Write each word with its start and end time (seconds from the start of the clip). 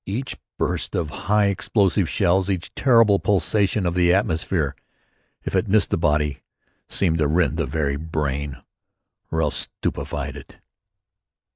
Each 0.07 0.35
burst 0.57 0.95
of 0.95 1.11
high 1.29 1.45
explosive 1.45 2.09
shells, 2.09 2.49
each 2.49 2.73
terrible 2.73 3.19
pulsation 3.19 3.85
of 3.85 3.93
the 3.93 4.11
atmosphere, 4.11 4.75
if 5.43 5.55
it 5.55 5.67
missed 5.67 5.91
the 5.91 5.95
body, 5.99 6.39
seemed 6.89 7.19
to 7.19 7.27
rend 7.27 7.57
the 7.57 7.67
very 7.67 7.97
brain, 7.97 8.59
or 9.29 9.43
else 9.43 9.69
stupefied 9.77 10.35
it. 10.35 10.57